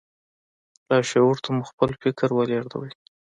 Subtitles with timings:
[0.89, 2.91] لاشعور ته مو خپل فکر ولېږدوئ.